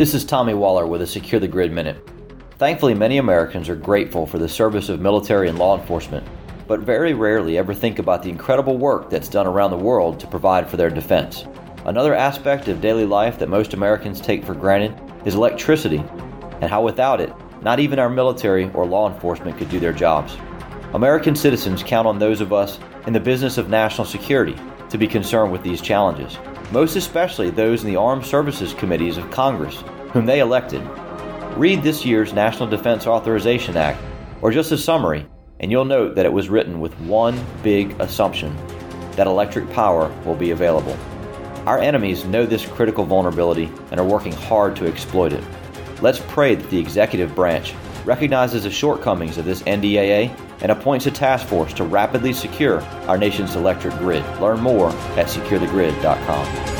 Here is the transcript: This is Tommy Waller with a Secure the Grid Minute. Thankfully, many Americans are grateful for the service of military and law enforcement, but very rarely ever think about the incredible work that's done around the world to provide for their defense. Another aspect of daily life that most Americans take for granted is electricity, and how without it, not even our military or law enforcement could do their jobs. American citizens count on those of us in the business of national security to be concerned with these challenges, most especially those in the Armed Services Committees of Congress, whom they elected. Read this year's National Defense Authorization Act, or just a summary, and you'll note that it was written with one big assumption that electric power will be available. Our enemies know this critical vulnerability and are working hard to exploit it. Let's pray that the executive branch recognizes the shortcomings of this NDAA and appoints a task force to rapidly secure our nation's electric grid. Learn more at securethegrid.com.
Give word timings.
This 0.00 0.14
is 0.14 0.24
Tommy 0.24 0.54
Waller 0.54 0.86
with 0.86 1.02
a 1.02 1.06
Secure 1.06 1.40
the 1.40 1.46
Grid 1.46 1.72
Minute. 1.72 2.02
Thankfully, 2.56 2.94
many 2.94 3.18
Americans 3.18 3.68
are 3.68 3.76
grateful 3.76 4.24
for 4.24 4.38
the 4.38 4.48
service 4.48 4.88
of 4.88 4.98
military 4.98 5.46
and 5.50 5.58
law 5.58 5.78
enforcement, 5.78 6.26
but 6.66 6.80
very 6.80 7.12
rarely 7.12 7.58
ever 7.58 7.74
think 7.74 7.98
about 7.98 8.22
the 8.22 8.30
incredible 8.30 8.78
work 8.78 9.10
that's 9.10 9.28
done 9.28 9.46
around 9.46 9.72
the 9.72 9.76
world 9.76 10.18
to 10.18 10.26
provide 10.26 10.70
for 10.70 10.78
their 10.78 10.88
defense. 10.88 11.44
Another 11.84 12.14
aspect 12.14 12.66
of 12.68 12.80
daily 12.80 13.04
life 13.04 13.38
that 13.38 13.50
most 13.50 13.74
Americans 13.74 14.22
take 14.22 14.42
for 14.42 14.54
granted 14.54 14.98
is 15.26 15.34
electricity, 15.34 16.02
and 16.62 16.70
how 16.70 16.82
without 16.82 17.20
it, 17.20 17.34
not 17.60 17.78
even 17.78 17.98
our 17.98 18.08
military 18.08 18.70
or 18.72 18.86
law 18.86 19.12
enforcement 19.12 19.58
could 19.58 19.68
do 19.68 19.80
their 19.80 19.92
jobs. 19.92 20.34
American 20.94 21.36
citizens 21.36 21.82
count 21.82 22.08
on 22.08 22.18
those 22.18 22.40
of 22.40 22.54
us 22.54 22.78
in 23.06 23.12
the 23.12 23.20
business 23.20 23.58
of 23.58 23.68
national 23.68 24.06
security 24.06 24.56
to 24.90 24.98
be 24.98 25.06
concerned 25.06 25.50
with 25.50 25.62
these 25.62 25.80
challenges, 25.80 26.38
most 26.72 26.96
especially 26.96 27.50
those 27.50 27.82
in 27.82 27.88
the 27.88 27.96
Armed 27.96 28.26
Services 28.26 28.74
Committees 28.74 29.16
of 29.16 29.30
Congress, 29.30 29.82
whom 30.12 30.26
they 30.26 30.40
elected. 30.40 30.82
Read 31.56 31.82
this 31.82 32.04
year's 32.04 32.32
National 32.32 32.68
Defense 32.68 33.06
Authorization 33.06 33.76
Act, 33.76 34.00
or 34.42 34.50
just 34.50 34.72
a 34.72 34.78
summary, 34.78 35.26
and 35.60 35.70
you'll 35.70 35.84
note 35.84 36.14
that 36.14 36.26
it 36.26 36.32
was 36.32 36.48
written 36.48 36.80
with 36.80 36.98
one 37.00 37.38
big 37.62 37.98
assumption 38.00 38.56
that 39.12 39.26
electric 39.26 39.70
power 39.70 40.08
will 40.24 40.36
be 40.36 40.50
available. 40.50 40.96
Our 41.66 41.78
enemies 41.78 42.24
know 42.24 42.46
this 42.46 42.66
critical 42.66 43.04
vulnerability 43.04 43.70
and 43.90 44.00
are 44.00 44.06
working 44.06 44.32
hard 44.32 44.76
to 44.76 44.86
exploit 44.86 45.32
it. 45.32 45.44
Let's 46.00 46.20
pray 46.28 46.54
that 46.54 46.70
the 46.70 46.78
executive 46.78 47.34
branch 47.34 47.74
recognizes 48.10 48.64
the 48.64 48.70
shortcomings 48.72 49.38
of 49.38 49.44
this 49.44 49.62
NDAA 49.62 50.36
and 50.62 50.72
appoints 50.72 51.06
a 51.06 51.12
task 51.12 51.46
force 51.46 51.72
to 51.72 51.84
rapidly 51.84 52.32
secure 52.32 52.80
our 53.06 53.16
nation's 53.16 53.54
electric 53.54 53.94
grid. 53.98 54.24
Learn 54.40 54.58
more 54.58 54.88
at 55.16 55.28
securethegrid.com. 55.28 56.79